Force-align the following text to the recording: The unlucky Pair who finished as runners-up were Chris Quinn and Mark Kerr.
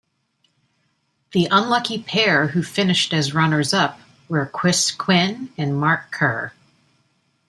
The 1.31 1.47
unlucky 1.51 2.01
Pair 2.01 2.47
who 2.47 2.63
finished 2.63 3.13
as 3.13 3.35
runners-up 3.35 3.99
were 4.29 4.47
Chris 4.47 4.89
Quinn 4.89 5.53
and 5.59 5.79
Mark 5.79 6.09
Kerr. 6.11 6.53